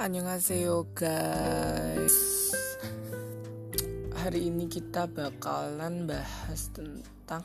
[0.00, 2.16] Annyeonghaseyo guys.
[4.16, 7.44] Hari ini kita bakalan bahas tentang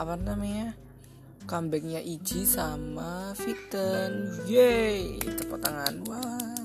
[0.00, 0.72] Apa namanya?
[1.44, 6.08] Comebacknya Iji sama Victon Yeay Tepuk tangan.
[6.08, 6.56] Wah.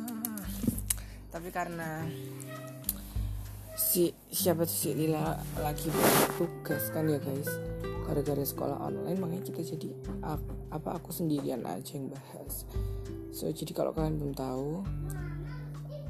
[1.35, 2.07] Tapi karena
[3.75, 5.91] Si siapa sih Lila lagi
[6.39, 7.51] tugas kan ya guys
[8.11, 9.87] gara-gara sekolah online makanya kita jadi
[10.75, 12.67] apa aku sendirian aja yang bahas.
[13.31, 14.83] So jadi kalau kalian belum tahu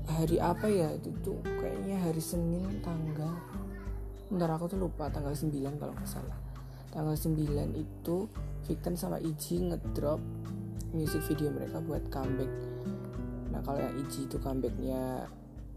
[0.10, 0.90] hari apa ya?
[0.98, 3.38] Itu tuh kayaknya hari Senin tanggal
[4.34, 6.42] bentar aku tuh lupa tanggal 9 kalau nggak salah.
[6.90, 7.38] Tanggal 9
[7.78, 8.18] itu
[8.66, 10.18] Victor sama Iji ngedrop
[10.98, 12.50] music video mereka buat comeback.
[13.54, 15.30] Nah kalau yang Iji itu comebacknya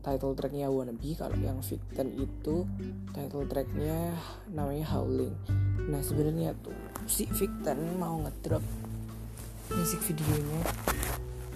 [0.05, 2.69] title tracknya Wannabe kalau yang Victor itu
[3.17, 4.13] title tracknya
[4.53, 5.33] namanya Howling.
[5.89, 6.77] Nah sebenarnya tuh
[7.09, 8.63] si Victor mau ngedrop
[9.73, 10.61] music videonya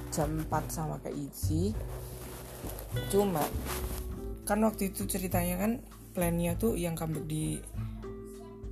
[0.09, 1.77] jam 4 sama kayak Izzy.
[3.13, 3.45] Cuma
[4.49, 5.73] kan waktu itu ceritanya kan
[6.17, 7.61] plannya tuh yang comeback di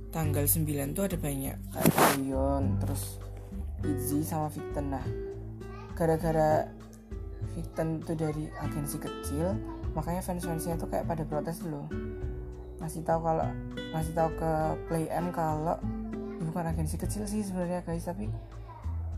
[0.09, 3.21] tanggal 9 tuh ada banyak kayak Taeyeon terus
[3.85, 5.05] Izzy sama Victon nah
[5.93, 6.65] gara-gara
[7.77, 9.53] Tuh dari agensi kecil
[9.97, 11.89] makanya fans-fansnya tuh kayak pada protes loh.
[12.77, 13.49] Ngasih tahu kalau
[13.93, 14.51] ngasih tahu ke
[14.85, 15.77] Play M kalau
[16.41, 18.29] bukan agensi kecil sih sebenarnya guys tapi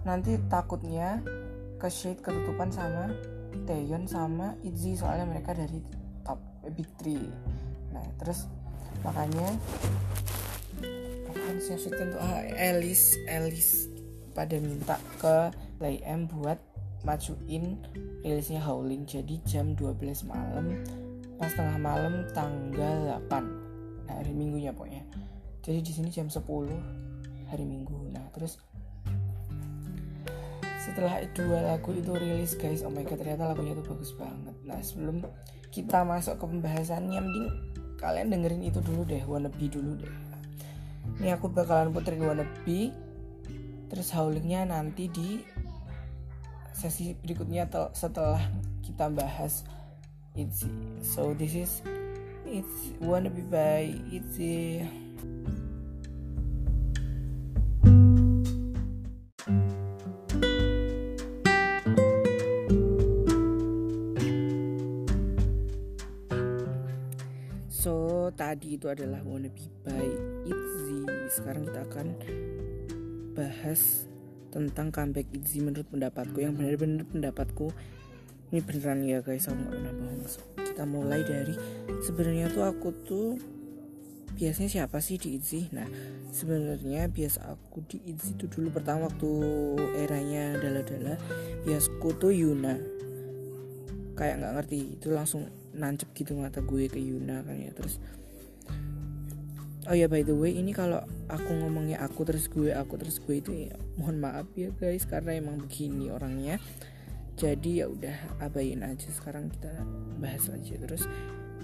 [0.07, 1.19] nanti takutnya
[1.79, 3.11] ke shade ketutupan sama
[3.67, 5.83] Taeyeon sama Itzy soalnya mereka dari
[6.23, 6.39] top
[6.75, 7.27] big three.
[7.91, 8.47] Nah terus
[9.03, 9.55] makanya
[11.29, 13.87] apaan sih tuh ah, Alice Alice
[14.33, 16.68] pada minta ke Lay M buat
[17.03, 17.79] majuin
[18.23, 19.07] rilisnya Howling.
[19.07, 20.83] Jadi jam 12 malam
[21.39, 25.05] pas tengah malam tanggal 8 nah hari minggunya pokoknya.
[25.61, 26.43] Jadi di sini jam 10
[27.47, 28.09] hari minggu.
[28.11, 28.59] Nah terus
[30.79, 34.55] setelah dua lagu itu rilis guys oh my god ternyata lagunya itu bagus banget.
[34.65, 35.21] Nah sebelum
[35.69, 37.47] kita masuk ke pembahasannya mending
[38.01, 40.13] kalian dengerin itu dulu deh wannabe dulu deh.
[41.19, 42.89] Ini aku bakalan puterin wannabe
[43.89, 45.41] terus howlingnya nanti di
[46.79, 48.39] sesi berikutnya setelah
[48.79, 49.67] kita bahas
[50.31, 50.71] Itzy
[51.03, 51.83] so this is
[52.47, 54.87] it's wannabe by Itzy
[68.39, 70.09] tadi itu adalah Wannabe by
[70.47, 72.07] Itzy Sekarang kita akan
[73.37, 74.08] bahas
[74.49, 76.37] tentang comeback Itzy menurut pendapatku.
[76.41, 77.71] Yang benar-benar pendapatku
[78.49, 80.25] Ini beneran ya guys aku gak pernah bohong.
[80.25, 81.53] So, Kita mulai dari
[82.01, 83.27] sebenarnya tuh aku tuh
[84.39, 85.69] biasanya siapa sih di Itzy?
[85.69, 85.85] Nah
[86.33, 89.29] sebenarnya biasa aku di Itzy itu dulu pertama waktu
[90.01, 91.19] eranya dala-dala
[91.67, 92.79] biasku tuh Yuna.
[94.17, 95.45] Kayak nggak ngerti itu langsung
[95.75, 97.69] nancep gitu mata gue ke Yuna kan ya.
[97.75, 98.01] Terus
[99.89, 103.41] Oh ya by the way ini kalau aku ngomongnya aku terus gue aku terus gue
[103.41, 106.61] itu ya, mohon maaf ya guys karena emang begini orangnya.
[107.33, 109.81] Jadi ya udah abain aja sekarang kita
[110.21, 111.09] bahas aja terus.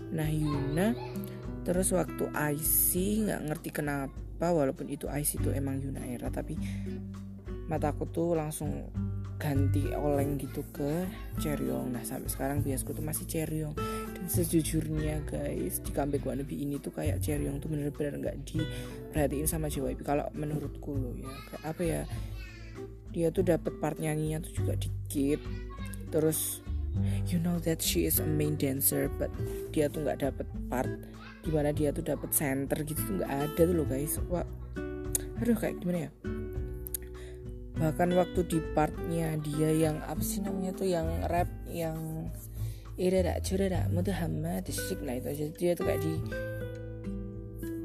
[0.09, 0.97] Nah Yuna
[1.61, 2.89] terus waktu IC
[3.29, 6.57] nggak ngerti kenapa walaupun itu IC itu emang Yuna era tapi
[7.69, 8.89] mataku tuh langsung
[9.37, 11.05] ganti oleng gitu ke
[11.37, 11.93] Cheryong.
[11.93, 13.77] Nah sampai sekarang biasku tuh masih Cheryong
[14.25, 20.01] sejujurnya guys di comeback wannabe ini tuh kayak Cheryong tuh bener-bener nggak diperhatiin sama JYP
[20.01, 22.01] kalau menurutku loh ya kayak apa ya
[23.15, 25.39] dia tuh dapat part nyanyinya tuh juga dikit.
[26.11, 26.59] Terus
[27.27, 29.31] you know that she is a main dancer but
[29.71, 30.91] dia tuh nggak dapat part
[31.39, 34.19] di mana dia tuh dapat center gitu tuh nggak ada tuh loh guys.
[34.27, 34.43] Wah
[35.39, 36.11] aduh kayak gimana ya?
[37.75, 42.14] Bahkan waktu di partnya dia yang apa sih namanya tuh yang rap yang
[42.95, 45.28] irada curada hama disik nah itu.
[45.31, 46.13] Aja dia tuh kayak di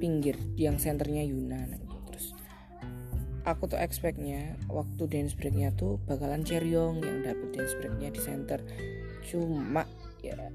[0.00, 2.32] pinggir yang senternya Yuna nah, terus
[3.44, 8.64] aku tuh expectnya waktu dance breaknya tuh bakalan Cheryong yang dapet dance breaknya di center.
[9.28, 9.84] Cuma
[10.24, 10.48] ya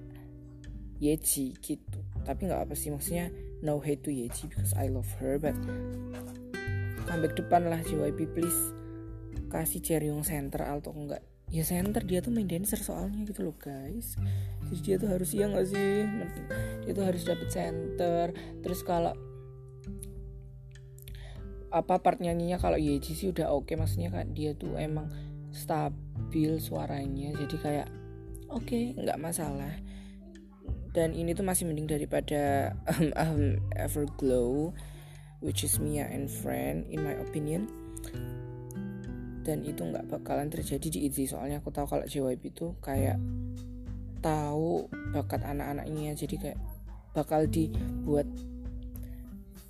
[0.97, 1.99] Yeji gitu.
[2.25, 3.29] Tapi nggak apa sih maksudnya
[3.61, 5.53] no hate to Yeji because I love her but
[7.05, 8.59] comeback depan lah JYP please
[9.53, 11.21] kasih Cheryong center atau enggak.
[11.53, 14.17] Ya center dia tuh main dancer soalnya gitu loh guys
[14.65, 16.09] jadi dia tuh harus iya gak sih?
[16.85, 18.33] Dia tuh harus dapet center.
[18.65, 19.13] Terus kalau
[21.75, 23.75] apa part nyanyinya kalau Yeji sih udah oke okay.
[23.75, 25.11] maksudnya kan dia tuh emang
[25.51, 27.87] stabil suaranya jadi kayak
[28.47, 29.75] oke okay, nggak masalah.
[30.95, 33.43] Dan ini tuh masih mending daripada um, um,
[33.75, 34.71] Everglow
[35.43, 37.67] which is Mia and Friend in my opinion.
[39.43, 43.19] Dan itu nggak bakalan terjadi di ITZY soalnya aku tahu kalau JYP itu kayak
[44.25, 46.17] tahu bakat anak-anaknya.
[46.17, 46.59] Jadi kayak
[47.13, 48.25] bakal dibuat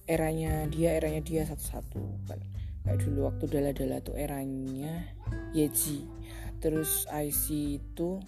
[0.07, 2.01] eranya dia eranya dia satu-satu.
[2.31, 2.39] Kan
[2.87, 5.03] kayak dulu waktu dala-dala tuh eranya
[5.51, 6.07] Yeji.
[6.63, 7.45] Terus IC
[7.83, 8.23] itu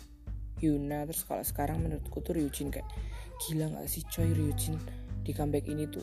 [0.57, 2.89] Yuna terus kalau sekarang menurutku tuh Ryujin kayak
[3.45, 4.73] gila nggak sih coy Ryujin
[5.21, 6.01] di comeback ini tuh?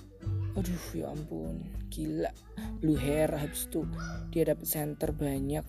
[0.54, 1.58] Aduh ya ampun
[1.90, 2.30] gila.
[2.78, 3.82] Blue hair habis itu
[4.30, 5.66] dia dapet center banyak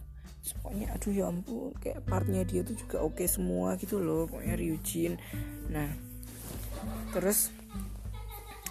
[0.53, 4.55] pokoknya aduh ya ampun kayak partnya dia tuh juga oke okay semua gitu loh pokoknya
[4.59, 5.13] Ryujin.
[5.73, 5.89] Nah
[7.15, 7.49] terus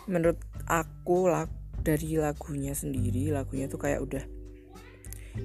[0.07, 0.39] menurut
[0.69, 1.51] aku lag
[1.81, 4.25] dari lagunya sendiri lagunya tuh kayak udah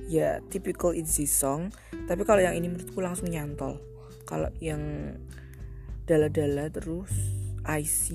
[0.06, 1.74] ya typical easy song
[2.06, 3.81] tapi kalau yang ini menurutku langsung nyantol.
[4.30, 4.81] Kalau yang
[6.06, 7.10] dala-dala terus
[7.66, 8.06] IC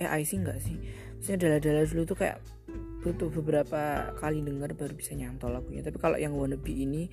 [0.00, 0.76] eh IC enggak sih?
[1.20, 2.40] Maksudnya dala-dala dulu tuh kayak
[3.04, 5.84] butuh beberapa kali denger baru bisa nyantol lagunya.
[5.84, 7.08] Tapi kalau yang wannabe ini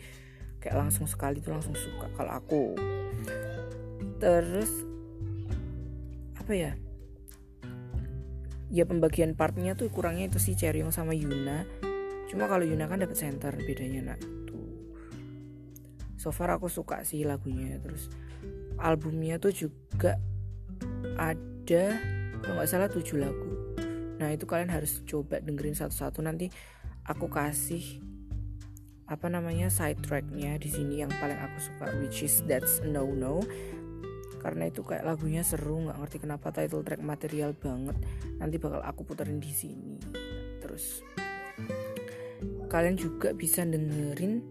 [0.62, 2.64] kayak langsung sekali tuh langsung suka kalau aku.
[4.22, 4.72] Terus
[6.38, 6.72] apa ya?
[8.72, 11.68] Ya pembagian partnya tuh kurangnya itu sih Cheryong sama Yuna.
[12.32, 14.22] Cuma kalau Yuna kan dapat center bedanya nak
[16.22, 17.82] so far aku suka sih lagunya.
[17.82, 18.06] Terus
[18.78, 20.22] albumnya tuh juga
[21.18, 21.86] ada
[22.46, 23.74] kalau nggak salah tujuh lagu.
[24.22, 26.22] Nah itu kalian harus coba dengerin satu-satu.
[26.22, 26.54] Nanti
[27.10, 28.06] aku kasih
[29.12, 33.44] apa namanya side tracknya di sini yang paling aku suka which is that's no no
[34.40, 37.94] karena itu kayak lagunya seru nggak ngerti kenapa title track material banget.
[38.42, 40.02] Nanti bakal aku puterin di sini.
[40.58, 41.06] Terus
[42.66, 44.42] kalian juga bisa dengerin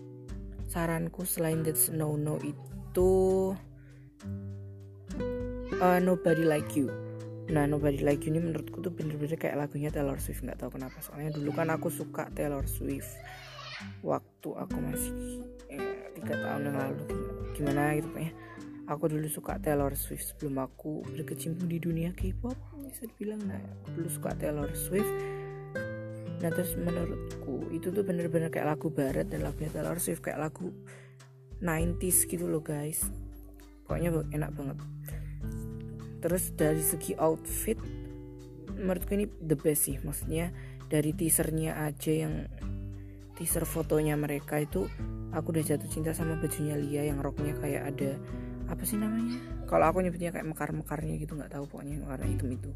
[0.71, 3.11] saranku selain that's no no itu
[5.83, 6.87] uh, nobody like you.
[7.51, 11.03] Nah Nobody Like You ini menurutku tuh bener-bener kayak lagunya Taylor Swift nggak tahu kenapa.
[11.03, 13.11] Soalnya dulu kan aku suka Taylor Swift
[14.00, 17.05] waktu aku masih eh, tiga eh, tahun yang lalu.
[17.56, 18.32] Gimana gitu ya?
[18.91, 23.38] Aku dulu suka Taylor Swift sebelum aku berkecimpung di dunia K-pop bisa dibilang.
[23.47, 25.12] Nah aku dulu suka Taylor Swift.
[26.41, 30.75] Nah terus menurutku itu tuh bener-bener kayak lagu barat dan lagunya Taylor Swift kayak lagu
[31.62, 33.06] 90s gitu loh guys.
[33.87, 34.79] Pokoknya enak banget.
[36.21, 37.79] Terus dari segi outfit
[38.75, 40.03] menurutku ini the best sih.
[40.03, 40.50] Maksudnya
[40.91, 42.50] dari teasernya aja yang
[43.41, 44.85] teaser fotonya mereka itu
[45.33, 48.21] aku udah jatuh cinta sama bajunya Lia yang roknya kayak ada
[48.69, 49.41] apa sih namanya?
[49.65, 52.69] Kalau aku nyebutnya kayak mekar-mekarnya gitu nggak tahu pokoknya warna hitam itu.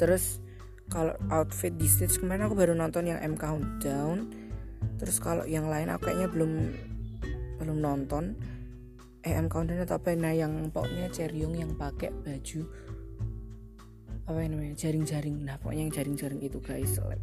[0.00, 0.40] Terus
[0.88, 4.32] kalau outfit di stage kemarin aku baru nonton yang M Countdown.
[4.96, 6.52] Terus kalau yang lain aku kayaknya belum
[7.60, 8.32] belum nonton.
[9.20, 12.64] EM Countdown atau apa nah yang pokoknya Cheryong yang pakai baju
[14.24, 14.74] apa yang namanya?
[14.80, 15.36] Jaring-jaring.
[15.44, 16.96] Nah pokoknya yang jaring-jaring itu guys.
[17.04, 17.20] Like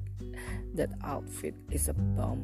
[0.75, 2.43] that outfit is a bomb.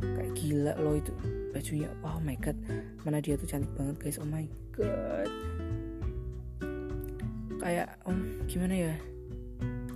[0.00, 1.12] Kayak gila loh itu
[1.52, 1.88] bajunya.
[2.00, 2.56] Oh my god.
[3.04, 4.18] Mana dia tuh cantik banget guys.
[4.18, 5.28] Oh my god.
[7.60, 8.94] Kayak om um, gimana ya?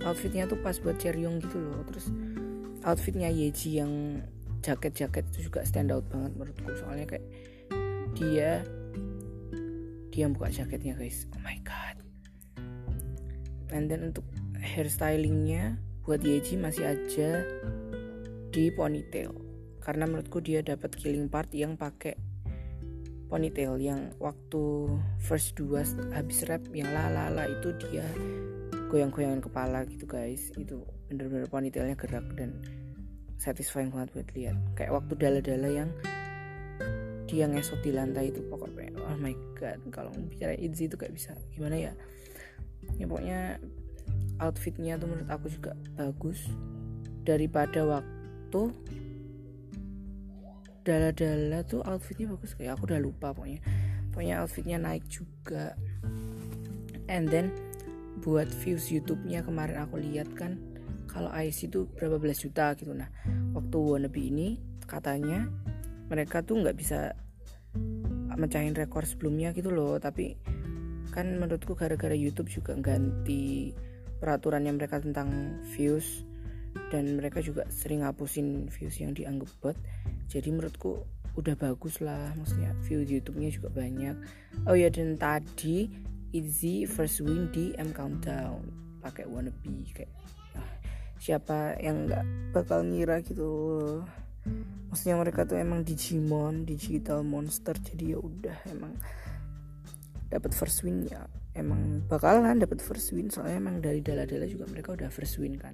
[0.05, 1.81] Outfitnya tuh pas buat Cheryong gitu loh.
[1.89, 2.13] Terus
[2.85, 4.21] outfitnya Yeji yang
[4.61, 6.69] jaket-jaket itu juga stand out banget menurutku.
[6.77, 7.25] Soalnya kayak
[8.13, 8.61] dia
[10.13, 11.25] dia buka jaketnya guys.
[11.33, 11.97] Oh my god.
[13.73, 14.23] And then untuk
[14.61, 17.41] hairstylingnya buat Yeji masih aja
[18.53, 19.33] di ponytail.
[19.81, 22.13] Karena menurutku dia dapat killing part yang pakai
[23.25, 24.85] ponytail yang waktu
[25.17, 25.81] first dua
[26.13, 28.05] habis rap yang lalala itu dia
[28.93, 30.53] goyang-goyangan kepala gitu guys.
[30.53, 32.53] Itu bener-bener ponytailnya gerak dan
[33.41, 34.57] satisfying banget buat lihat.
[34.77, 35.89] Kayak waktu dala-dala yang
[37.25, 41.33] dia ngesot di lantai itu pokoknya oh my god kalau bicara Itzy itu kayak bisa
[41.57, 41.93] gimana ya?
[43.01, 43.57] Ya pokoknya
[44.39, 46.39] outfitnya tuh menurut aku juga bagus.
[47.25, 48.61] Daripada waktu
[50.85, 53.61] dala-dala tuh outfitnya bagus kayak aku udah lupa pokoknya.
[54.13, 55.73] Pokoknya outfitnya naik juga.
[57.09, 57.53] And then
[58.23, 60.57] buat views YouTube-nya kemarin aku lihat kan
[61.09, 62.93] kalau IC itu berapa belas juta gitu.
[62.93, 63.09] Nah
[63.57, 65.49] waktu wannabe ini katanya
[66.07, 67.17] mereka tuh nggak bisa
[68.35, 69.97] mecahin rekor sebelumnya gitu loh.
[69.97, 70.37] Tapi
[71.09, 73.71] kan menurutku gara-gara YouTube juga ganti
[74.19, 76.23] peraturan yang mereka tentang views
[76.91, 79.77] dan mereka juga sering ngapusin views yang dianggap bot.
[80.27, 81.03] Jadi menurutku
[81.35, 84.15] udah bagus lah maksudnya view YouTube-nya juga banyak.
[84.67, 85.91] Oh ya dan tadi
[86.35, 88.67] Easy first win di M Countdown
[88.99, 90.11] pakai wannabe kayak
[90.59, 90.67] ah,
[91.15, 94.03] siapa yang nggak bakal ngira gitu.
[94.91, 98.99] Maksudnya mereka tuh emang Digimon digital monster jadi ya udah emang
[100.27, 101.23] dapat first win ya
[101.55, 105.73] emang bakalan dapat first win soalnya emang dari dala-dala juga mereka udah first win kan.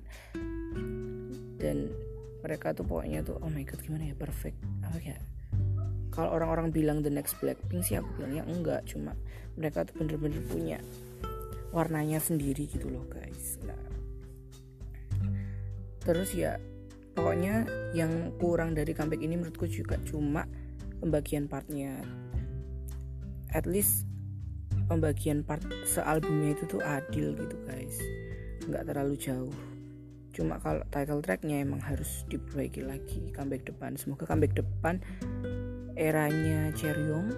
[1.58, 1.90] Dan
[2.42, 4.58] mereka tuh pokoknya tuh oh my god gimana ya perfect.
[4.86, 5.18] Apa ya?
[6.12, 8.86] Kalau orang-orang bilang the next Blackpink sih aku bilangnya enggak.
[8.86, 9.18] Cuma
[9.58, 10.78] mereka tuh bener-bener punya
[11.72, 13.58] warnanya sendiri gitu loh guys.
[13.66, 13.80] Nah.
[16.04, 16.60] Terus ya
[17.16, 20.46] pokoknya yang kurang dari comeback ini menurutku juga cuma
[21.00, 21.96] pembagian partnya.
[23.52, 24.11] At least
[24.91, 27.95] pembagian part sealbumnya itu tuh adil gitu guys.
[28.67, 29.55] Nggak terlalu jauh.
[30.36, 33.95] Cuma kalau title tracknya emang harus diperbaiki lagi comeback depan.
[33.95, 35.00] Semoga comeback depan
[35.95, 37.31] eranya Cheryong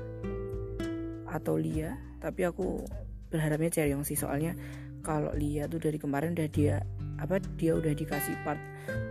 [1.29, 1.93] atau Lia.
[2.17, 2.81] Tapi aku
[3.29, 4.57] berharapnya Cheryong sih soalnya
[5.05, 6.81] kalau Lia tuh dari kemarin udah dia
[7.21, 8.61] apa dia udah dikasih part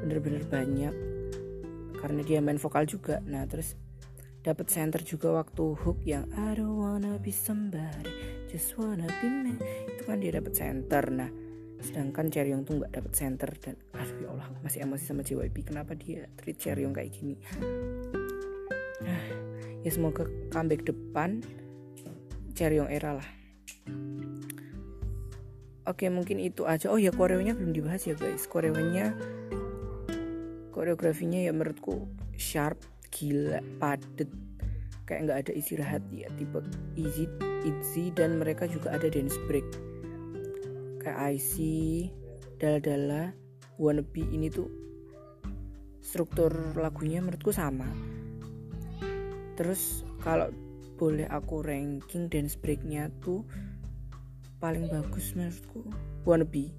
[0.03, 0.95] bener-bener banyak.
[1.95, 3.23] Karena dia main vokal juga.
[3.23, 3.79] Nah terus
[4.43, 9.57] dapat center juga waktu hook yang I don't wanna be somebody just wanna be me
[9.89, 11.33] itu kan dia dapat center nah.
[11.83, 15.99] Sedangkan Cheryong tuh nggak dapat center dan aduh ya Allah masih emosi sama JYP kenapa
[15.99, 17.35] dia treat Cheryong kayak gini?
[19.03, 19.23] Nah,
[19.83, 21.43] ya semoga comeback depan
[22.55, 23.29] Cheryong era lah.
[25.83, 26.87] Oke mungkin itu aja.
[26.93, 28.47] Oh ya koreonya belum dibahas ya guys.
[28.47, 29.19] Koreonya
[30.71, 32.07] Koreografinya ya menurutku
[32.39, 32.79] Sharp
[33.11, 34.31] Gila Padet
[35.13, 36.65] Kayak nggak ada istirahat ya Tipe
[36.97, 37.29] easy
[37.69, 39.69] Easy dan mereka juga ada dance break.
[41.05, 41.53] Kayak IC,
[42.57, 43.37] Dala-Dala,
[43.77, 44.73] Wannabe ini tuh
[46.01, 46.49] struktur
[46.81, 47.85] lagunya menurutku sama.
[49.61, 50.49] Terus kalau
[50.97, 53.45] boleh aku ranking dance breaknya tuh
[54.65, 55.93] paling bagus menurutku
[56.25, 56.73] Wannabe.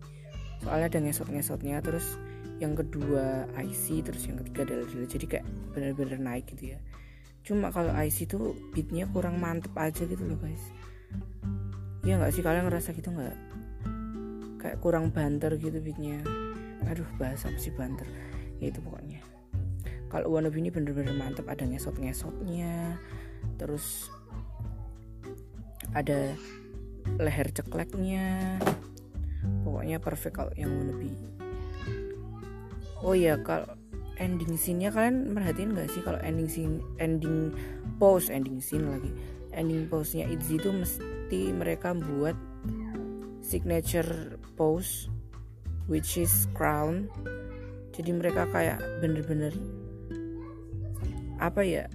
[0.65, 2.17] Soalnya ada ngesot-ngesotnya terus
[2.57, 5.45] yang kedua IC terus yang ketiga Dala-Dala jadi kayak
[5.77, 6.81] bener-bener naik gitu ya
[7.43, 10.63] cuma kalau IC tuh beatnya kurang mantep aja gitu loh guys.
[12.03, 12.43] Ya nggak sih?
[12.43, 13.37] Kalian ngerasa gitu nggak?
[14.59, 16.23] Kayak kurang banter gitu beatnya.
[16.87, 18.07] Aduh bahasa apa sih banter?
[18.63, 19.19] Ya itu pokoknya.
[20.07, 21.47] Kalau wannabe ini bener-bener mantep.
[21.47, 22.99] Ada ngesot-ngesotnya.
[23.59, 24.07] Terus
[25.91, 26.35] ada
[27.19, 28.59] leher cekleknya.
[29.67, 31.11] Pokoknya perfect kalau yang wannabe.
[33.03, 33.67] Oh ya kalau
[34.21, 37.53] ending scene-nya kalian merhatiin gak sih kalau ending scene ending
[37.97, 39.09] pose ending scene lagi?
[39.53, 42.33] Ending pose-nya Itzy itu mesti mereka buat
[43.45, 45.09] signature pose
[45.85, 47.05] which is crown.
[47.93, 49.53] Jadi mereka kayak bener-bener
[51.37, 51.85] apa ya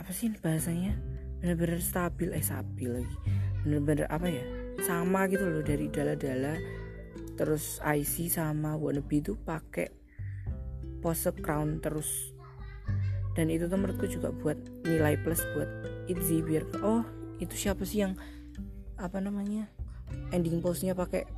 [0.00, 0.96] apa sih bahasanya?
[1.44, 3.16] Bener-bener stabil eh stabil lagi.
[3.60, 4.44] Bener-bener apa ya
[4.80, 6.56] sama gitu loh dari dala-dala.
[7.36, 10.05] Terus IC sama wannabe itu pakai
[11.00, 12.32] pose crown terus.
[13.36, 14.56] Dan itu tuh menurutku juga buat
[14.88, 15.68] nilai plus buat
[16.08, 17.04] Itzy biar oh
[17.36, 18.16] itu siapa sih yang
[18.96, 19.68] apa namanya
[20.32, 21.28] ending pose-nya pakai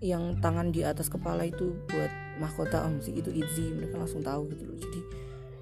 [0.00, 2.08] yang tangan di atas kepala itu buat
[2.40, 4.78] mahkota om sih itu easy mereka langsung tahu gitu loh.
[4.80, 5.00] Jadi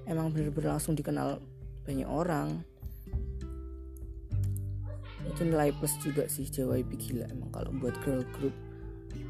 [0.07, 1.43] emang bener-bener langsung dikenal
[1.83, 2.63] banyak orang.
[5.27, 8.55] Itu nilai plus juga sih JYP gila emang kalau buat girl group.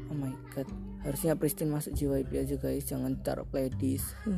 [0.06, 0.70] Oh my god
[1.04, 2.88] harusnya Pristin masuk JYP aja guys.
[2.88, 4.12] Jangan taruh playlist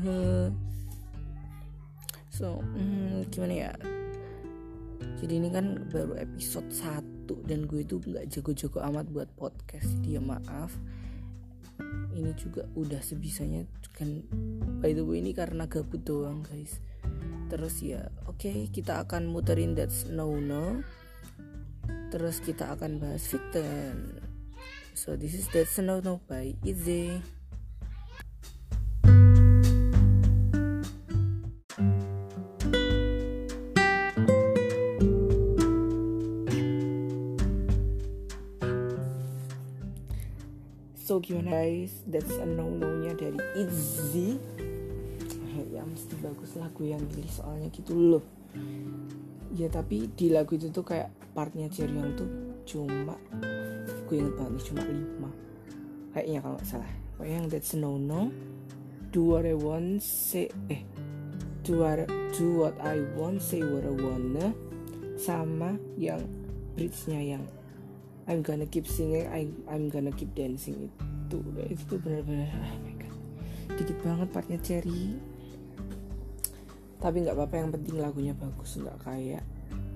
[2.37, 3.73] so hmm, gimana ya?
[5.23, 9.91] Jadi ini kan baru episode 1 dan gue itu nggak jago-jago amat buat podcast.
[10.03, 10.75] Dia maaf.
[12.13, 14.25] Ini juga udah sebisanya kan
[14.81, 16.81] by the way ini karena gabut doang guys.
[17.53, 20.81] Terus ya oke okay, kita akan muterin that's no no
[22.13, 24.21] terus kita akan bahas Victon
[24.95, 27.21] so this is that's no no by Easy
[41.13, 41.93] so gimana guys?
[42.09, 44.41] That's a no no nya dari Itzy
[45.73, 48.25] ya mesti bagus lagu yang pilih soalnya gitu loh.
[49.53, 52.29] Ya tapi di lagu itu tuh kayak partnya Cheryong tuh
[52.65, 53.17] cuma
[54.13, 55.31] gue inget banget nih cuma lima.
[56.13, 56.93] Kayaknya kalau nggak salah.
[57.17, 58.29] Pokoknya yang that's no no
[59.09, 60.85] do what I want say eh
[61.65, 62.05] do what,
[62.37, 64.53] do what I want say what I wanna.
[65.17, 66.21] Sama yang
[66.77, 67.45] bridge-nya yang
[68.29, 71.41] I'm gonna keep singing I, I'm gonna keep dancing itu.
[71.73, 73.17] Itu tuh bener-bener oh my god.
[73.81, 75.17] Dikit banget partnya Cherry.
[77.01, 78.77] Tapi nggak apa-apa yang penting lagunya bagus.
[78.77, 79.45] Nggak kayak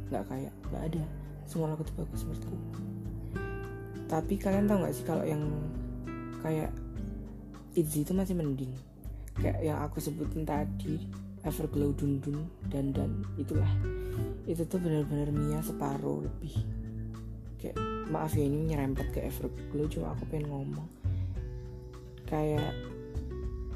[0.09, 1.05] nggak kayak nggak ada.
[1.45, 2.86] Semua lagu tuh bagus menurutku
[4.07, 5.43] tapi kalian tau nggak sih kalau yang
[6.43, 6.71] kayak
[7.77, 8.73] Itzy itu masih mending?
[9.37, 10.97] Kayak yang aku sebutin tadi
[11.45, 13.69] Everglow Dun Dun dan dan itulah.
[14.49, 16.57] Itu tuh benar-benar Mia separuh lebih.
[17.61, 17.77] Kayak
[18.09, 20.89] maaf ya ini nyerempet ke Everglow cuma aku pengen ngomong.
[22.25, 22.73] Kayak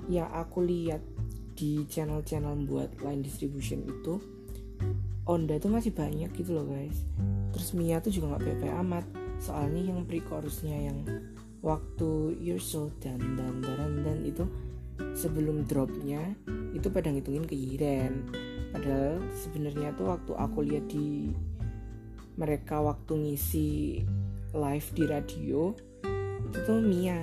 [0.08, 1.04] yang aku lihat
[1.54, 4.16] di channel-channel buat line distribution itu
[5.28, 7.06] Onda tuh masih banyak gitu loh guys.
[7.54, 9.04] Terus Mia tuh juga nggak PP amat
[9.40, 10.98] soalnya yang pre-chorusnya yang
[11.64, 14.44] waktu you're so dan dan dan dan itu
[15.16, 16.36] sebelum dropnya
[16.76, 18.28] itu pada ngitungin ke Yiren.
[18.70, 21.32] Padahal sebenarnya tuh waktu aku lihat di
[22.38, 24.00] mereka waktu ngisi
[24.54, 25.74] live di radio
[26.50, 27.20] itu tuh Mia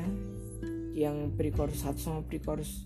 [0.97, 2.85] yang pre-chorus 1 sama pre-chorus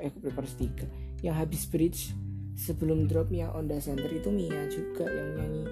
[0.00, 2.16] eh pre-chorus 3 yang habis bridge
[2.56, 5.66] sebelum dropnya on the center itu Mia juga yang nyanyi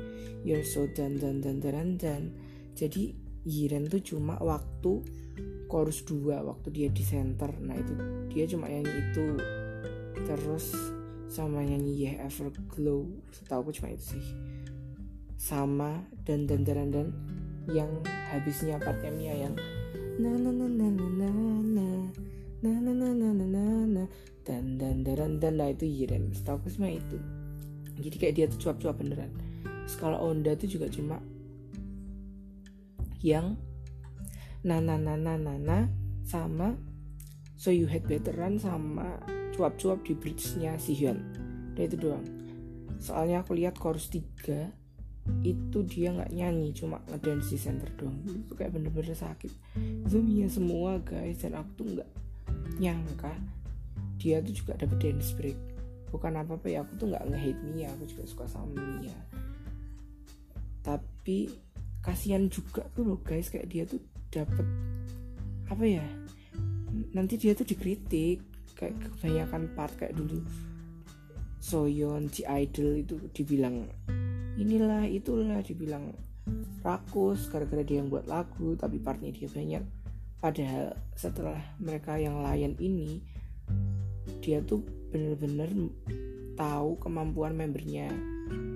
[0.46, 2.22] You're so dan dan dan dan dan
[2.78, 3.10] jadi
[3.42, 5.02] Yiren tuh cuma waktu
[5.66, 7.94] chorus 2 waktu dia di center nah itu
[8.30, 9.26] dia cuma nyanyi itu
[10.22, 10.74] terus
[11.28, 13.04] sama nyanyi Yeah Everglow
[13.34, 14.26] setahu aku cuma itu sih
[15.38, 17.08] sama dan dan dan dan
[17.68, 17.90] yang
[18.32, 19.54] habisnya partnya Mia yang
[20.18, 21.30] na na na na na na
[21.62, 21.86] na
[22.58, 24.04] na na na na na na na
[24.42, 27.18] dan dan dan dan nah itu Yiren setahu aku cuma itu
[27.98, 29.30] jadi kayak dia tuh cuap-cuap beneran
[29.84, 31.20] skala Onda tuh juga cuma
[33.22, 33.58] yang
[34.66, 35.78] na na na na na na
[36.26, 36.74] sama
[37.58, 39.18] so you had better run sama
[39.58, 41.18] cuap-cuap di bridge-nya si Hyun.
[41.74, 42.26] Udah itu doang.
[43.02, 48.22] Soalnya aku lihat chorus 3 itu dia nggak nyanyi cuma ngedance di center doang.
[48.22, 49.50] Itu kayak bener-bener sakit.
[50.22, 51.42] Mia semua guys.
[51.42, 52.10] Dan aku tuh nggak
[52.78, 53.34] nyangka
[54.18, 55.58] dia tuh juga dapet dance break.
[56.14, 59.18] Bukan apa apa ya aku tuh nggak nge-hate Mia aku juga suka sama Mia.
[60.86, 61.50] Tapi
[62.08, 63.52] kasihan juga tuh loh guys.
[63.52, 64.00] Kayak dia tuh
[64.32, 64.64] dapet
[65.68, 66.04] apa ya
[67.12, 68.40] nanti dia tuh dikritik
[68.72, 70.40] kayak kebanyakan part kayak dulu.
[71.60, 73.84] Soyeon si idol itu dibilang
[74.56, 76.16] inilah itulah dibilang
[76.80, 79.84] rakus gara-gara dia yang buat lagu tapi partnya dia banyak.
[80.38, 83.20] Padahal setelah mereka yang lain ini
[84.40, 85.68] dia tuh bener-bener
[86.54, 88.08] tahu kemampuan membernya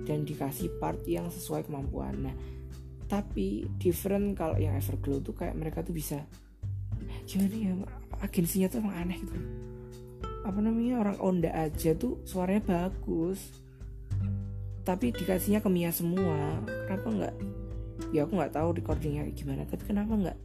[0.03, 2.29] dan dikasih part yang sesuai kemampuan.
[2.29, 2.35] Nah
[3.07, 6.23] tapi different kalau yang Everglow tuh kayak mereka tuh bisa
[7.23, 7.71] gimana ya
[8.23, 9.39] agensinya tuh emang aneh gitu.
[10.43, 13.39] Apa namanya orang Onda aja tuh suaranya bagus
[14.83, 16.59] tapi dikasihnya ke Mia semua.
[16.87, 17.35] Kenapa nggak?
[18.11, 20.37] Ya aku nggak tahu recordingnya gimana tapi kenapa nggak?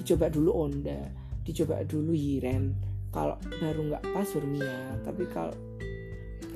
[0.00, 2.72] Dicoba dulu Onda dicoba dulu Yiren
[3.12, 5.54] kalau baru nggak pas baru Mia tapi kalau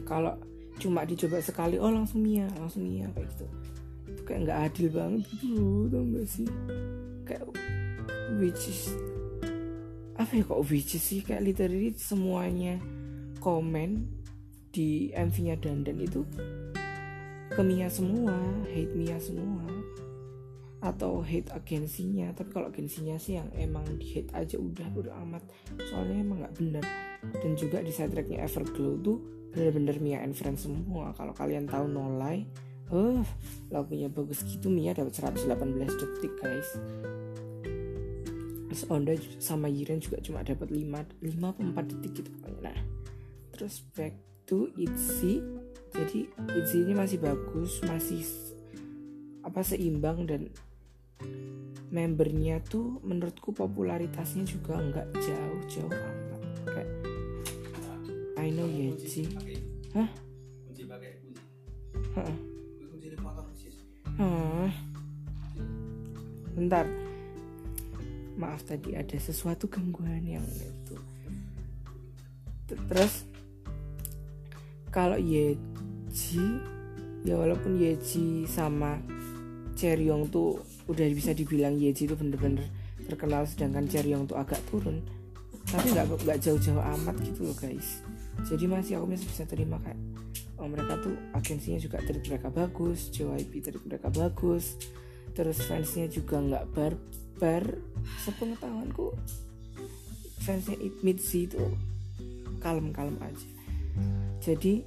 [0.08, 0.32] kalau
[0.80, 3.44] cuma dicoba sekali oh langsung Mia langsung Mia kayak gitu.
[3.44, 3.77] itu
[4.26, 6.48] kayak nggak adil banget gitu tau gak sih?
[7.24, 7.44] Kayak
[8.36, 8.92] which is
[10.18, 11.20] apa ya kok which is sih?
[11.22, 12.76] Kayak literally semuanya
[13.38, 14.10] komen
[14.68, 16.22] di MV-nya Dandan itu
[17.48, 18.36] ke Mia semua
[18.68, 19.64] hate Mia semua
[20.78, 22.30] atau hate agensinya.
[22.34, 25.42] Tapi kalau agensinya sih yang emang di hate aja udah udah amat.
[25.90, 26.84] Soalnya emang nggak bener.
[27.42, 29.18] Dan juga di side tracknya Everglow tuh
[29.50, 31.10] bener-bener Mia and Friends semua.
[31.16, 33.20] Kalau kalian tahu No Lie uh,
[33.68, 35.48] lagunya bagus gitu Mia dapat 118
[35.88, 36.70] detik guys.
[38.68, 42.30] Terus Onda sama Yiren juga cuma dapat 5 5 4 detik gitu.
[42.40, 42.78] Pokoknya nah
[43.52, 44.14] terus back
[44.46, 45.40] to Itzy.
[45.92, 48.22] Jadi Itzy ini masih bagus masih
[49.42, 50.52] apa seimbang dan
[51.88, 56.42] membernya tuh menurutku popularitasnya juga nggak jauh-jauh amat.
[56.68, 56.90] Kayak
[58.38, 59.26] I know ya sih
[59.96, 60.08] hah?
[62.14, 62.47] Hah.
[64.18, 64.70] Hah.
[66.58, 66.82] bentar.
[68.34, 70.98] Maaf tadi ada sesuatu gangguan yang itu.
[72.66, 73.22] Terus?
[74.90, 76.42] Kalau Yeji
[77.22, 78.98] ya walaupun Yeji sama
[79.78, 80.58] Cheryong tuh
[80.90, 82.66] udah bisa dibilang Yeji itu bener-bener
[83.06, 84.98] terkenal sedangkan Cheryong tuh agak turun.
[85.70, 88.02] Tapi nggak nggak jauh-jauh amat gitu loh guys.
[88.50, 89.98] Jadi masih aku masih bisa terima kayak
[90.66, 94.74] mereka tuh agensinya juga dari mereka bagus JYP dari mereka bagus.
[95.36, 97.64] Terus fansnya juga nggak barbar
[98.26, 99.14] sepengetahuanku
[100.42, 101.62] fansnya Mitzi itu
[102.58, 103.48] kalem-kalem aja.
[104.42, 104.82] Jadi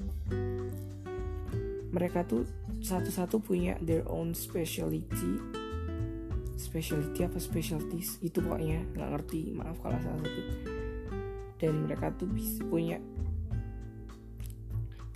[1.91, 2.47] mereka tuh
[2.81, 5.05] satu-satu punya their own specialty
[6.61, 8.21] specialty apa specialties?
[8.21, 10.47] Itu pokoknya nggak ngerti maaf kalau salah sebut.
[11.57, 12.97] Dan mereka tuh bisa punya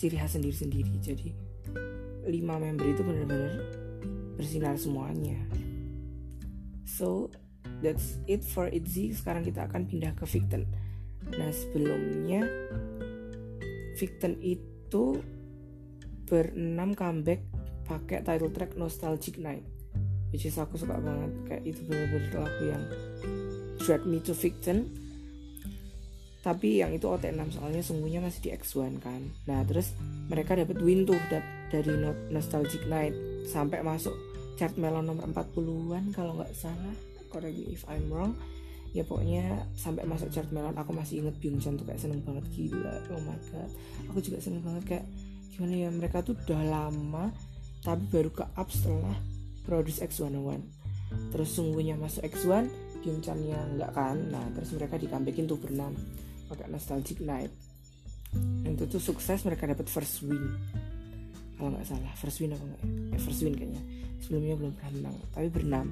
[0.06, 1.02] ciri khas sendiri-sendiri.
[1.02, 1.34] Jadi
[2.30, 3.58] lima member itu benar-benar
[4.38, 5.42] bersinar semuanya.
[6.86, 7.34] So
[7.82, 10.70] that's it for Itzy sekarang kita akan pindah ke Victon.
[11.34, 12.46] Nah sebelumnya
[13.98, 15.18] Victon itu
[16.30, 17.42] berenam comeback
[17.90, 19.66] pakai title track Nostalgic Night
[20.30, 21.34] which is aku suka banget.
[21.50, 22.84] Kayak itu bener-bener lagu yang
[23.82, 24.86] drag me to Victon
[26.46, 29.34] tapi yang itu OT6 soalnya sungguhnya masih di X1 kan.
[29.50, 29.98] Nah terus
[30.30, 31.18] mereka dapat win tuh
[31.74, 31.90] dari
[32.30, 33.18] Nostalgic Night.
[33.50, 34.14] Sampai masuk
[34.54, 36.94] chart melon nomor 40-an kalau nggak salah.
[37.34, 38.38] Correct me if I'm wrong.
[38.94, 42.94] Ya pokoknya sampai masuk chart melon aku masih inget Byungchan tuh kayak seneng banget gila.
[43.10, 43.72] Oh my god.
[44.14, 45.06] Aku juga seneng banget kayak
[45.50, 47.34] gimana ya mereka tuh udah lama
[47.82, 49.18] tapi baru ke up setelah
[49.66, 50.62] produce X101
[51.32, 52.70] terus sungguhnya masuk X1
[53.02, 54.18] Byungchan-nya nggak kan?
[54.30, 55.96] Nah terus mereka dikambekin tuh berenam
[56.46, 57.52] pakai nostalgic night.
[58.66, 60.56] Yang itu tuh sukses mereka dapat first win.
[61.56, 62.14] Kalau nggak salah.
[62.20, 63.18] First win apa enggak ya?
[63.24, 63.82] First win kayaknya.
[64.20, 65.88] Sebelumnya belum pernah menang tapi berenam.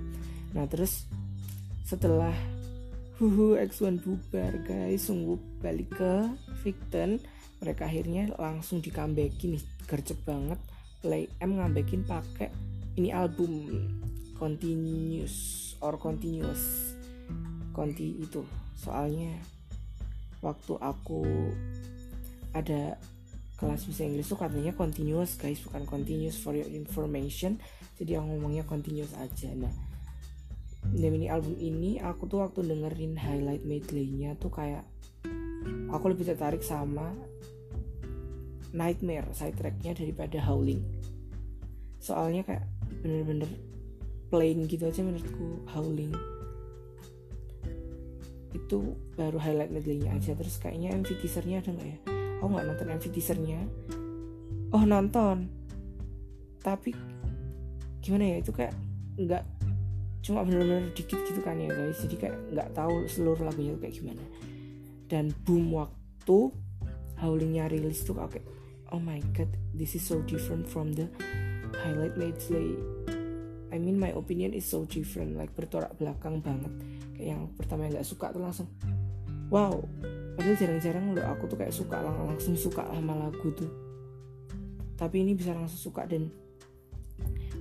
[0.51, 1.07] Nah terus
[1.87, 2.33] setelah
[3.21, 5.07] Huhu X1 bubar guys.
[5.07, 6.13] Sungguh balik ke
[6.65, 7.21] Victon.
[7.63, 9.63] Mereka akhirnya langsung di comebackin nih.
[9.87, 10.59] Gercep banget.
[10.99, 12.51] Play M ngambekin pakai
[12.99, 13.69] ini album
[14.35, 16.93] continuous or continuous.
[17.71, 18.43] Conti itu.
[18.75, 19.39] Soalnya
[20.43, 21.23] waktu aku
[22.51, 22.99] ada
[23.55, 27.57] kelas bahasa Inggris tuh katanya continuous guys bukan continuous for your information.
[27.95, 29.55] Jadi yang ngomongnya continuous aja.
[29.55, 29.71] Nah
[30.91, 34.83] ini album ini aku tuh waktu dengerin highlight medley-nya tuh kayak
[35.89, 37.15] aku lebih tertarik sama
[38.73, 40.83] Nightmare side tracknya daripada Howling.
[42.03, 42.67] Soalnya kayak
[42.99, 43.47] bener-bener
[44.27, 46.32] plain gitu aja menurutku Howling
[48.53, 50.37] itu baru highlight medley-nya aja.
[50.37, 51.97] Terus kayaknya MV teasernya ada nggak ya?
[52.39, 53.59] Aku nggak nonton MV teasernya.
[54.73, 55.37] Oh nonton.
[56.61, 56.93] Tapi
[57.99, 58.73] gimana ya itu kayak
[59.17, 59.43] nggak
[60.23, 61.99] cuma bener-bener dikit gitu kan ya guys.
[61.99, 64.23] Jadi kayak nggak tahu seluruh lagunya kayak gimana.
[65.09, 66.53] Dan boom waktu
[67.19, 68.45] Howlingnya rilis tuh kayak
[68.91, 71.09] oh my god this is so different from the
[71.81, 72.77] highlight medley.
[73.73, 75.33] I mean my opinion is so different.
[75.33, 76.73] Like bertolak belakang banget
[77.23, 78.67] yang pertama yang nggak suka tuh langsung
[79.47, 79.79] wow
[80.33, 83.69] padahal jarang-jarang loh aku tuh kayak suka lang langsung suka sama lagu tuh.
[84.97, 86.29] Tapi ini bisa langsung suka dan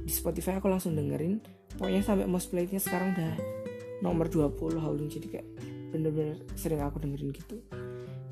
[0.03, 1.41] di Spotify aku langsung dengerin.
[1.77, 3.33] Pokoknya sampai most playednya sekarang udah
[4.05, 5.49] nomor 20 Howling jadi kayak
[5.93, 7.61] bener-bener sering aku dengerin gitu.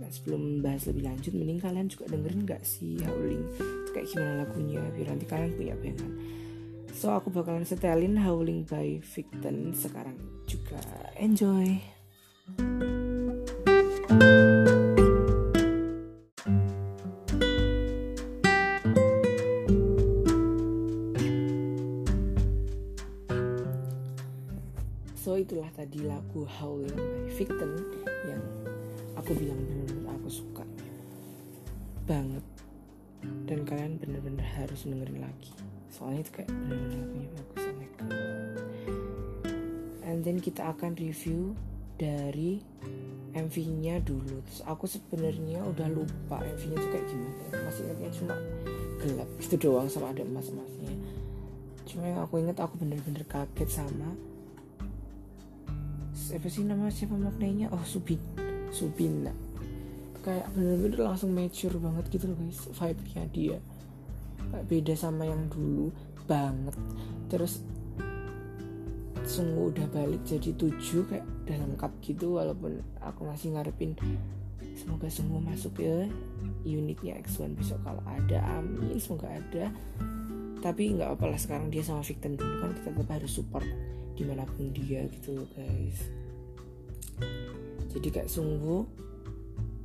[0.00, 3.44] Nah sebelum bahas lebih lanjut mending kalian juga dengerin gak sih Howling
[3.92, 4.80] kayak gimana lagunya?
[4.96, 6.12] Biar nanti kalian punya bayangan
[6.90, 10.82] So aku bakalan setelin Howling by Victon sekarang juga.
[11.16, 11.80] Enjoy.
[25.20, 27.69] So itulah tadi lagu Howling by Victon
[40.72, 41.54] akan review
[42.00, 42.62] dari
[43.36, 44.40] MV-nya dulu.
[44.48, 47.44] Terus aku sebenarnya udah lupa MV-nya tuh kayak gimana.
[47.66, 48.34] Masih ingatnya cuma
[49.00, 50.92] gelap itu doang sama ada emas-emasnya
[51.88, 54.14] cuma yang aku ingat aku bener-bener kaget sama
[56.14, 58.20] siapa sih nama siapa maknanya oh Subin.
[58.70, 59.34] Subin nah
[60.20, 63.58] kayak bener-bener langsung mature banget gitu loh guys vibe-nya dia.
[64.52, 65.90] Kayak beda sama yang dulu
[66.28, 66.76] banget.
[67.32, 67.64] Terus
[69.30, 73.94] sungguh udah balik jadi tujuh kayak udah lengkap gitu walaupun aku masih ngarepin
[74.74, 76.10] semoga sungguh masuk ya
[76.66, 79.68] unitnya X1 besok kalau ada amin semoga ada.
[80.60, 83.64] Tapi nggak apa lah sekarang dia sama Victor dulu kan kita tetap harus support
[84.12, 85.98] di mana pun dia gitu loh guys.
[87.92, 88.82] Jadi kayak sungguh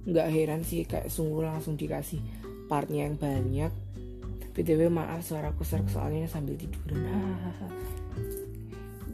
[0.06, 2.20] nggak heran sih kayak sungguh langsung dikasih
[2.68, 3.72] partnya yang banyak.
[4.56, 7.04] Btw maaf suaraku serak soalnya sambil tiduran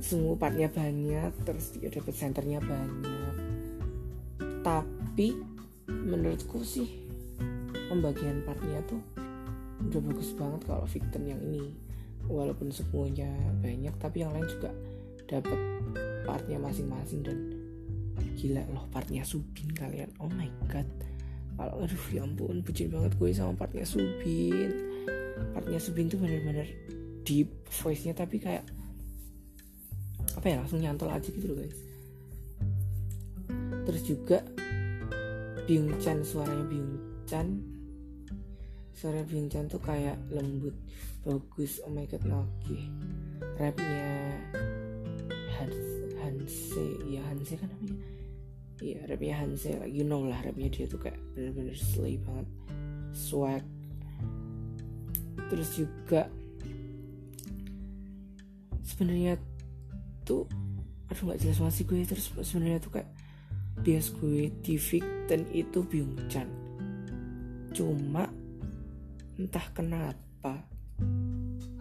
[0.01, 3.35] sungguh partnya banyak terus dia dapat senternya banyak.
[4.65, 5.27] Tapi
[5.85, 7.05] menurutku sih
[7.87, 9.01] pembagian partnya tuh
[9.81, 11.77] udah bagus banget kalau Victor yang ini.
[12.25, 13.29] Walaupun semuanya
[13.61, 14.73] banyak tapi yang lain juga
[15.29, 15.59] dapat
[16.25, 17.37] partnya masing-masing dan
[18.37, 20.09] gila loh partnya Subin kalian.
[20.17, 20.89] Oh my god.
[21.57, 24.71] Kalau aduh ya ampun bucin banget gue sama partnya Subin.
[25.53, 26.65] Partnya Subin tuh bener-bener
[27.21, 28.65] deep voice nya tapi kayak
[30.41, 31.77] apa ya langsung nyantol aja gitu loh guys.
[33.85, 34.41] Terus juga
[35.69, 36.97] Byung Chan suaranya Byung
[37.29, 37.47] Chan
[38.89, 40.73] suara Byung Chan tuh kayak lembut
[41.21, 41.77] bagus.
[41.85, 42.77] Oh my god oke
[43.61, 44.33] rapnya
[45.61, 46.85] Hans Hanse.
[47.05, 48.01] Ya Hanse kan namanya.
[48.81, 49.77] Iya rapnya Hanse.
[49.77, 52.49] Like you know lah rapnya dia tuh kayak bener-bener slay banget.
[53.13, 53.61] Swag.
[55.53, 56.33] Terus juga
[58.81, 59.37] sebenarnya
[60.23, 60.45] tuh
[61.11, 62.07] aduh nggak jelas masih gue.
[62.07, 63.09] Terus sebenarnya tuh kayak
[63.83, 66.47] bias gue di Victon itu Byung-chan.
[67.75, 68.27] Cuma
[69.35, 70.63] entah kenapa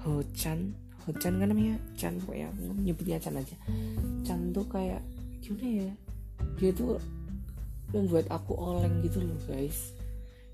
[0.07, 0.75] Ho-chan
[1.07, 1.77] Ho-chan kan namanya?
[1.97, 2.49] Chan pokoknya
[2.83, 3.57] nyebutnya Chan aja.
[4.27, 5.01] Chan tuh kayak
[5.41, 5.93] gimana ya?
[6.61, 7.01] Dia tuh
[7.91, 9.97] membuat aku oleng gitu loh guys.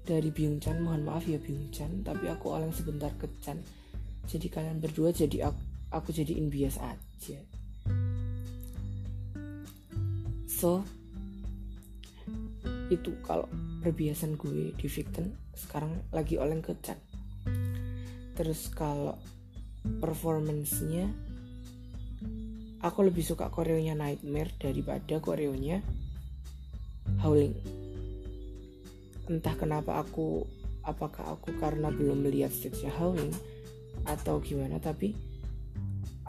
[0.07, 3.59] Dari Byung Chan mohon maaf ya Byung Chan tapi aku oleng sebentar ke Chan.
[4.27, 5.61] Jadi kalian berdua jadi aku,
[5.94, 7.38] aku jadiin bias aja
[10.57, 10.81] so
[12.88, 13.45] itu kalau
[13.85, 16.97] perbiasan gue di Victon sekarang lagi oleng ke Chan
[18.33, 19.21] terus kalau
[20.01, 21.12] performance-nya
[22.81, 25.85] aku lebih suka koreonya Nightmare daripada koreonya
[27.23, 27.55] Howling.
[29.31, 30.42] Entah kenapa aku
[30.87, 33.35] apakah aku karena belum melihat stage Howling
[34.07, 35.16] atau gimana tapi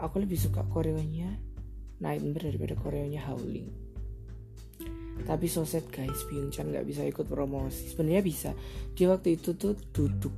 [0.00, 1.30] aku lebih suka koreonya
[2.02, 3.87] Nightmare daripada koreonya Howling
[5.24, 7.90] tapi so sad guys Byung-chan nggak bisa ikut promosi.
[7.90, 8.50] Sebenarnya bisa.
[8.94, 10.34] Dia waktu itu tuh duduk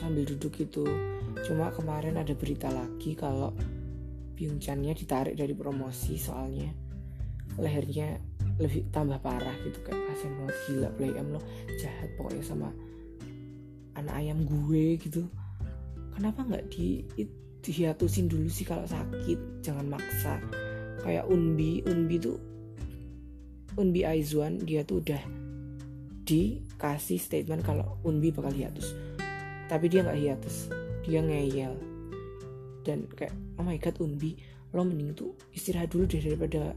[0.00, 0.84] sambil duduk itu.
[1.46, 3.54] Cuma kemarin ada berita lagi kalau
[4.32, 6.72] Byung-channya ditarik dari promosi soalnya
[7.60, 8.16] lehernya
[8.56, 10.56] lebih tambah parah gitu kayak kasian banget.
[10.66, 11.40] Gila play M lo
[11.78, 12.68] jahat pokoknya sama
[13.96, 15.28] anak ayam gue gitu.
[16.16, 17.04] Kenapa nggak di
[17.62, 19.62] dihiatusin dulu sih kalau sakit?
[19.62, 20.42] Jangan maksa.
[21.04, 22.51] Kayak Unbi Unbi tuh
[23.80, 25.22] Unbi Aizwan dia tuh udah
[26.28, 28.92] dikasih statement kalau Unbi bakal hiatus.
[29.66, 30.68] Tapi dia nggak hiatus.
[31.08, 31.74] Dia ngeyel.
[32.84, 34.36] Dan kayak oh my god Unbi
[34.72, 36.76] lo mending tuh istirahat dulu deh daripada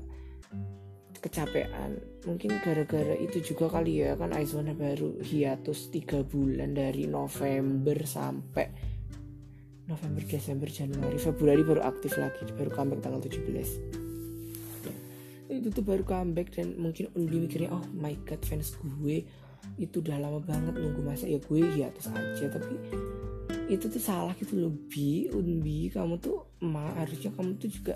[1.20, 2.00] kecapean.
[2.24, 8.68] Mungkin gara-gara itu juga kali ya kan Aizwan baru hiatus 3 bulan dari November sampai
[9.86, 11.20] November Desember Januari.
[11.20, 14.05] Februari baru aktif lagi baru comeback tanggal 17
[15.60, 19.24] itu tuh baru comeback dan mungkin Undi mikirnya oh my god fans gue
[19.82, 21.26] itu udah lama banget nunggu masa.
[21.26, 22.76] Ya gue ya terus aja tapi
[23.66, 25.28] itu tuh salah gitu loh bi.
[25.34, 27.94] Unbi kamu tuh emak harusnya kamu tuh juga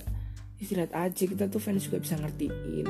[0.58, 1.24] istirahat aja.
[1.30, 2.88] Kita tuh fans juga bisa ngertiin.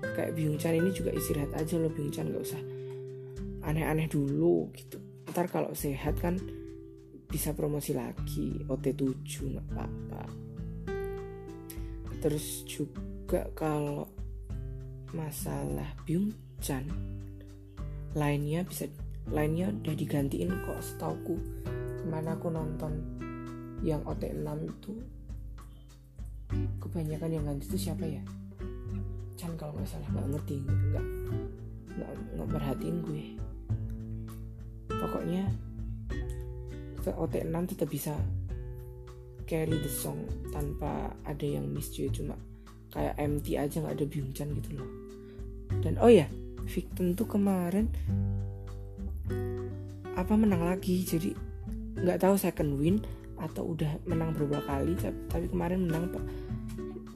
[0.00, 2.26] Kayak Byung Chan ini juga istirahat aja loh Byung Chan.
[2.28, 2.62] Gak usah
[3.64, 4.98] aneh-aneh dulu gitu.
[5.30, 6.36] Ntar kalau sehat kan
[7.30, 8.66] bisa promosi lagi.
[8.66, 10.22] OT7 nggak apa-apa.
[12.20, 14.10] Terus juga juga kalau
[15.14, 16.82] masalah Byung Chan
[18.18, 18.90] lainnya bisa
[19.30, 21.38] lainnya udah digantiin kok setauku.
[21.70, 22.90] Ke mana aku nonton
[23.86, 24.98] yang OT6 itu
[26.82, 28.18] kebanyakan yang ganti itu siapa ya?
[29.38, 31.06] Chan kalau nggak salah nggak ngerti nggak
[31.86, 33.24] nggak nggak perhatiin gue.
[34.90, 35.46] Pokoknya
[37.06, 38.18] OT6 tetap bisa
[39.46, 42.34] carry the song tanpa ada yang miss cuma
[42.90, 44.90] kayak empty aja nggak ada Byungchan gitu loh.
[45.80, 46.26] Dan oh ya
[46.66, 47.90] Victon tuh kemarin
[50.14, 51.02] apa menang lagi.
[51.02, 51.30] Jadi
[52.00, 53.02] nggak tahu second win
[53.40, 54.92] atau udah menang beberapa kali
[55.32, 56.12] tapi kemarin menang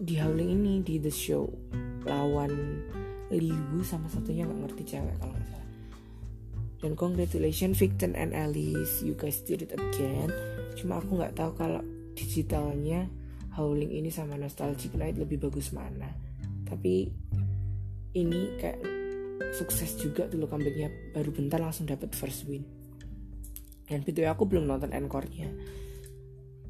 [0.01, 1.49] di Howling ini di the show
[2.05, 2.81] lawan
[3.33, 5.71] Liu sama satunya nggak ngerti cewek kalau nggak salah.
[6.85, 9.01] Dan congratulations Victon and Alice.
[9.01, 10.29] You guys did it again.
[10.77, 11.81] Cuma aku nggak tahu kalau
[12.13, 13.09] digitalnya
[13.55, 16.11] Howling ini sama Nostalgic Night lebih bagus mana.
[16.67, 17.07] Tapi
[18.19, 18.83] ini kayak
[19.55, 21.15] sukses juga lo comebacknya.
[21.15, 22.67] Baru bentar langsung dapat first win.
[23.87, 25.55] Dan video aku belum nonton encore-nya.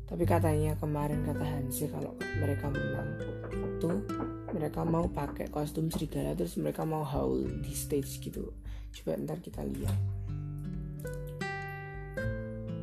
[0.05, 3.17] Tapi katanya kemarin kata Hansi kalau mereka menang
[3.81, 4.01] tuh
[4.55, 8.55] mereka mau pakai kostum serigala terus mereka mau howl di stage gitu.
[8.95, 9.99] Coba ntar kita lihat.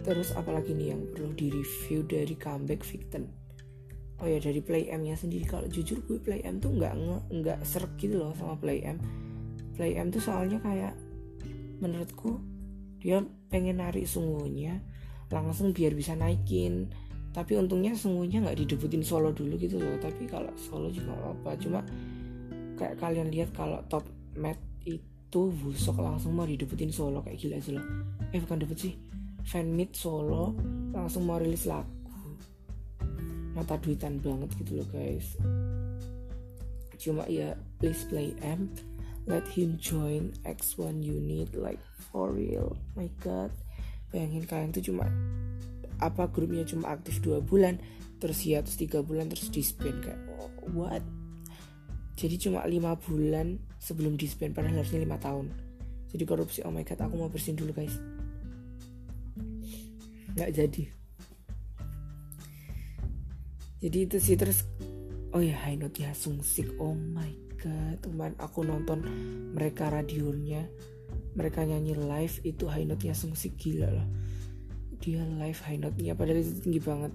[0.01, 3.40] Terus apalagi nih yang perlu di review dari comeback Victon
[4.21, 5.43] oh ya dari Play M nya sendiri.
[5.49, 6.93] Kalau jujur gue Play M tuh nggak
[7.33, 9.01] nggak serk gitu loh sama Play M.
[9.73, 10.93] Play M tuh soalnya kayak
[11.81, 12.37] menurutku
[13.01, 14.77] dia pengen narik sungguhnya
[15.33, 16.93] langsung biar bisa naikin.
[17.33, 19.97] Tapi untungnya sungguhnya nggak didebutin solo dulu gitu loh.
[19.97, 21.81] Tapi kalau solo juga apa cuma
[22.77, 24.05] kayak kalian lihat kalau top
[24.37, 27.85] mat itu busok langsung mau didebutin solo kayak gila aja loh.
[28.29, 28.93] Eh bukan debut sih.
[29.41, 30.53] Fan meet solo
[30.93, 32.00] langsung mau rilis lagu
[33.51, 35.35] mata duitan banget gitu loh guys.
[37.01, 38.69] Cuma ya please play M.
[39.29, 42.77] Let him join X1 unit like for real.
[42.97, 43.53] My god.
[44.09, 45.07] Bayangin kalian tuh cuma
[46.01, 47.77] apa grupnya cuma aktif dua bulan
[48.17, 51.01] terus ya terus tiga bulan terus disband kayak oh, what?
[52.17, 55.49] Jadi cuma lima bulan sebelum disband padahal harusnya lima tahun.
[56.11, 57.97] Jadi korupsi oh my god aku mau bersihin dulu guys.
[60.37, 61.00] Nggak jadi
[63.81, 64.63] jadi itu sih terus
[65.33, 69.03] oh ya high note ya Sung Sik oh my god kemarin aku nonton
[69.57, 70.69] mereka radionya
[71.31, 74.07] mereka nyanyi live itu high note-nya sungsik gila loh.
[74.99, 77.13] Dia live high note-nya padahal itu tinggi banget.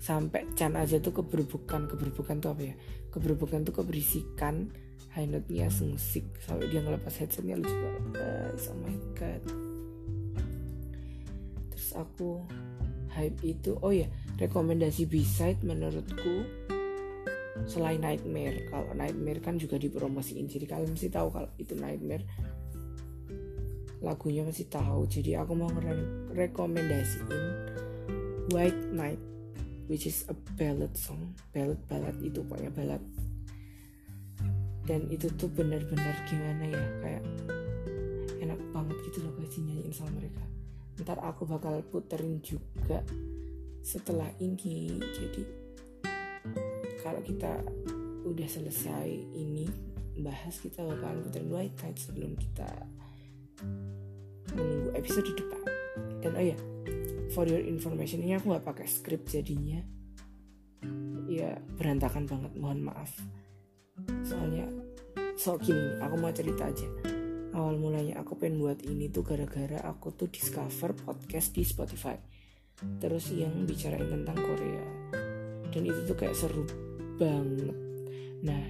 [0.00, 2.74] Sampai Chan aja tuh keberbukan keberbukan tuh apa ya?
[3.10, 4.70] Keberbukan tuh keberisikan
[5.10, 9.42] high note-nya sungsik sampai dia ngelepas headsetnya lucu banget oh my god.
[11.74, 12.46] Terus aku
[13.10, 14.06] hype itu oh ya
[14.40, 16.48] rekomendasi B-side menurutku
[17.68, 20.48] selain Nightmare kalau Nightmare kan juga dipromosiin.
[20.48, 22.24] Jadi kalian mesti tahu kalau itu Nightmare.
[24.00, 25.04] Lagunya masih tahu.
[25.04, 25.68] Jadi aku mau
[26.32, 27.44] rekomendasiin
[28.56, 29.20] White Night
[29.92, 31.36] which is a ballad song.
[31.52, 33.02] Ballad ballad itu pokoknya ballad.
[34.88, 37.22] Dan itu tuh benar-benar gimana ya kayak
[38.40, 40.42] enak banget gitu loh guys nyanyiin sama mereka.
[41.04, 43.04] Ntar aku bakal puterin juga
[43.80, 45.42] setelah ini jadi
[47.00, 47.64] kalau kita
[48.28, 49.66] udah selesai ini
[50.20, 52.68] bahas kita bakal puterin white night sebelum kita
[54.52, 55.64] menunggu episode depan.
[56.20, 56.58] Dan oh ya
[57.32, 59.80] for your information ini aku nggak pakai skrip jadinya.
[61.30, 63.10] Ya berantakan banget mohon maaf.
[64.20, 64.68] Soalnya
[65.40, 66.88] so gini aku mau cerita aja.
[67.56, 72.39] Awal mulanya aku pengen buat ini tuh gara-gara aku tuh discover podcast di Spotify
[73.00, 74.84] terus yang bicarain tentang Korea.
[75.70, 76.64] Dan itu tuh kayak seru
[77.20, 77.76] banget.
[78.40, 78.62] Nah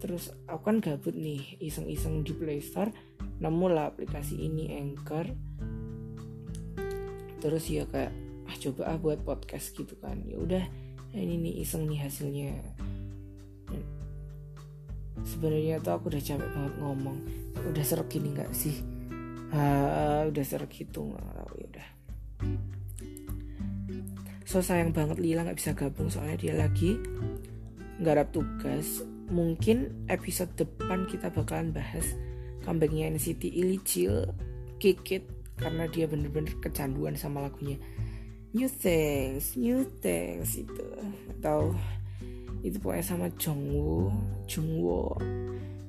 [0.00, 2.88] terus aku kan gabut nih iseng-iseng di Play Store
[3.40, 5.28] nemu lah aplikasi ini Anchor.
[7.40, 8.12] Terus ya kayak
[8.48, 10.24] ah coba ah buat podcast gitu kan.
[10.24, 10.64] Ya udah
[11.12, 12.52] ini nih iseng nih hasilnya.
[15.20, 17.18] Sebenarnya tuh aku udah capek banget ngomong.
[17.60, 18.80] Udah serak gini nggak sih?
[19.52, 21.88] Ah, udah serak gitu nggak tahu ya udah
[24.50, 26.98] so sayang banget Lila nggak bisa gabung soalnya dia lagi
[28.02, 29.06] garap tugas.
[29.30, 32.02] Mungkin episode depan kita bakalan bahas
[32.66, 34.26] comebacknya NCT Illicil
[34.82, 37.78] Kikit karena dia bener-bener kecanduan sama lagunya.
[38.50, 40.86] New Things New Things itu.
[41.38, 41.78] Atau
[42.66, 44.10] itu pokoknya sama Jongwoo
[44.50, 45.14] Jungwoo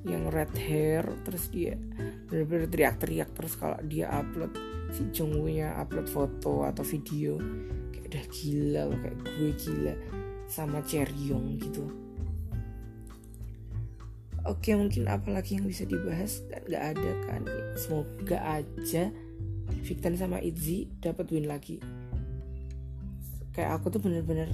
[0.06, 1.74] yang red hair terus dia
[2.30, 4.54] bener-bener teriak-teriak terus kalau dia upload
[4.94, 7.42] si Jungwoo nya upload foto atau video
[8.12, 9.94] udah gila loh kayak gue gila
[10.44, 11.88] sama Cheryong gitu.
[14.44, 16.44] Oke mungkin apalagi yang bisa dibahas?
[16.52, 17.42] Dan gak ada kan?
[17.72, 19.08] Semoga aja
[19.80, 21.80] Victor sama Itzy dapat win lagi.
[23.56, 24.52] Kayak aku tuh bener-bener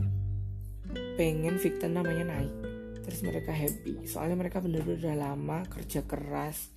[1.19, 2.55] pengen Victor namanya naik.
[3.03, 4.07] Terus mereka happy.
[4.07, 6.71] Soalnya mereka bener-bener udah lama kerja keras.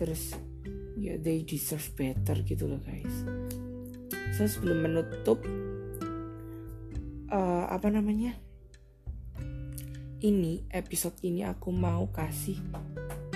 [0.00, 0.32] Terus
[0.96, 3.26] ya they deserve better gitu loh guys.
[4.32, 5.42] So sebelum menutup
[7.30, 8.34] uh, apa namanya?
[10.16, 12.56] Ini episode ini aku mau kasih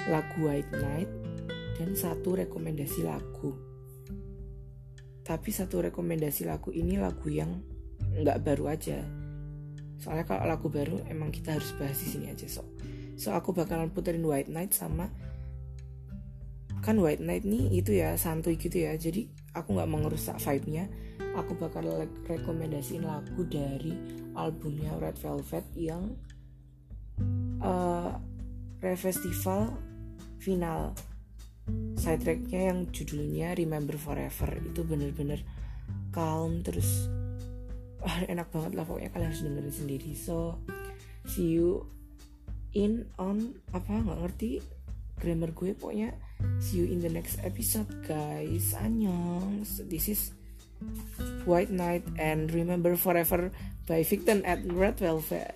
[0.08, 1.10] lagu White Night
[1.76, 3.54] dan satu rekomendasi lagu.
[5.20, 7.62] Tapi satu rekomendasi lagu ini lagu yang
[8.00, 8.98] nggak baru aja.
[10.00, 12.64] Soalnya kalau lagu baru emang kita harus bahas di sini aja so.
[13.20, 15.12] So aku bakalan puterin White Night sama
[16.80, 18.96] kan White Night nih itu ya santuy gitu ya.
[18.96, 20.88] Jadi aku nggak mau ngerusak vibe-nya
[21.34, 21.84] aku bakal
[22.26, 23.94] rekomendasiin lagu dari
[24.34, 26.14] albumnya Red Velvet yang
[27.62, 28.16] uh,
[28.80, 29.76] Festival
[30.40, 30.96] final.
[31.94, 34.58] Side tracknya yang judulnya Remember Forever.
[34.58, 35.44] Itu bener-bener
[36.10, 37.06] calm terus
[38.32, 38.84] enak banget lah.
[38.88, 40.12] Pokoknya kalian harus dengerin sendiri.
[40.16, 40.58] So
[41.28, 41.86] see you
[42.74, 44.50] in on apa nggak ngerti
[45.20, 45.76] grammar gue.
[45.76, 46.16] Pokoknya
[46.58, 48.74] see you in the next episode guys.
[48.74, 49.62] Annyeong.
[49.86, 50.39] This is
[51.44, 53.50] White Night and Remember Forever
[53.86, 55.54] by Victon at Red Velvet.